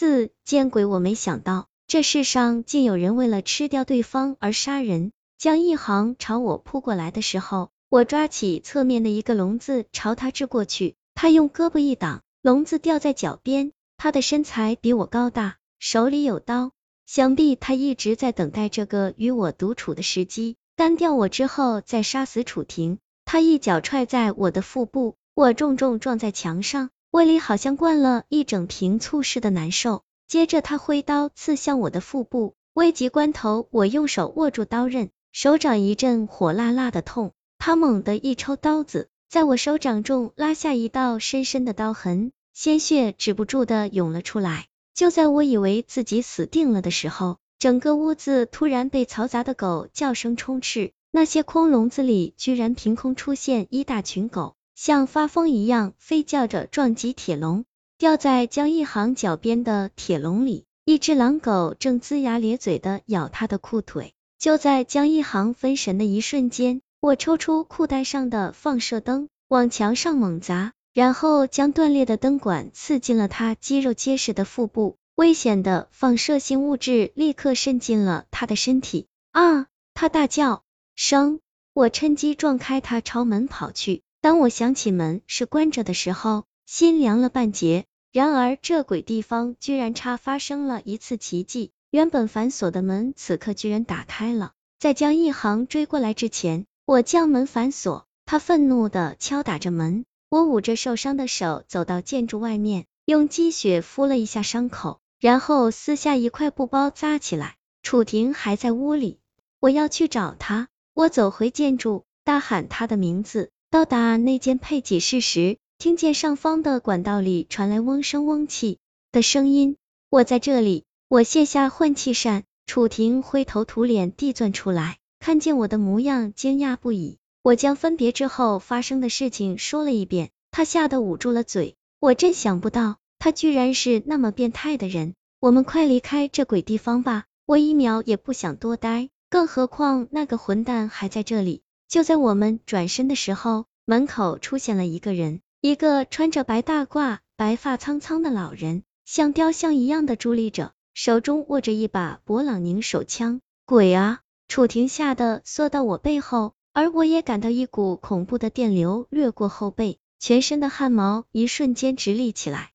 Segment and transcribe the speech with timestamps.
[0.00, 0.84] 四见鬼！
[0.84, 5.10] 我没想到这世上竟有人为了吃掉对方而杀人。
[5.38, 13.72] 江一航朝我扑过来的时候，我抓起侧面的一个笼子朝他掷过去，他用胳膊一挡，笼子掉在脚边。
[13.96, 16.70] 他的身材比我高大，手里有刀，
[17.04, 23.00] 想必他一直在等待这个与我独处的时机，干掉我之后再杀死楚婷。
[23.24, 26.90] 他一脚踹在我的腹部，我重重撞在墙上。
[27.10, 44.66] 胃里好像灌了一整瓶醋似的难受，接着他挥刀刺向我的腹部，危急关头，我用手握住刀刃，手掌一阵火辣辣的痛，他猛地一抽刀子，在我手掌中拉下一道深深的刀痕，鲜血止不住的涌了出来。
[44.94, 54.56] 就在我以为自己死定了的时候，整个屋子突然被嘈杂的狗叫声充斥，那些空笼子里居然凭空出现一大群狗。
[54.80, 57.64] 像发疯一样飞叫着撞击铁笼，
[57.98, 64.14] 掉在江一航脚边的铁笼里，一只狼狗正龇牙咧嘴的咬他的裤腿。
[64.38, 79.08] 就在江一航分神的一瞬间，我抽出裤带上的放射灯，往墙上猛砸，然后将断裂的灯管刺进了他肌肉结实的腹部，危险的放射性物质立刻渗进了他的身体。
[79.32, 79.66] 啊！
[79.92, 80.62] 他大叫
[80.94, 81.40] 声，
[81.72, 84.02] 我趁机撞开他，朝门跑去。
[84.28, 87.86] 当我想起门是关着的时候，心凉了半截。
[88.12, 94.52] 然而这鬼地方居然差发生了一次奇迹，原本反锁的门此刻居然打开了。
[94.78, 98.06] 在江一航追过来之前，我将门反锁。
[98.26, 107.56] 他愤怒的敲打着门，我捂着受伤的手走到建筑外面，用积雪敷了一下伤口，然后撕下一块布包扎起来。
[107.82, 109.20] 楚婷还在屋里，
[109.58, 110.68] 我要去找她。
[110.92, 113.48] 我走回建筑，大喊她的名字。
[113.70, 118.78] 到达那间配给室时，听见上方的管道里传来嗡声嗡气
[119.12, 119.76] 的声音。
[120.08, 122.44] 我在这里，我卸下换气扇。
[122.66, 127.18] 楚婷灰头土脸地钻出来，看见我的模样，惊讶不已。
[127.42, 131.76] 我将分别之后发生的事情说了一遍，他吓得捂住了嘴。
[132.00, 135.12] 我真想不到，他居然是那么变态的人。
[135.40, 141.60] 我们快离开这鬼地方吧，我一秒也不想多待，更何况那个混蛋还在这里。
[141.88, 153.40] 就在我们转身的时候，门口出现了一个人，一个穿着白大褂、白发苍苍的老人，像雕像一样的伫立着，手中握着一把勃朗宁手枪。
[153.64, 154.20] 鬼啊！
[154.46, 162.72] 楚婷吓得缩到我背后，而我也感到一股恐怖的电流掠过后背，全身的汗毛一瞬间直立起来。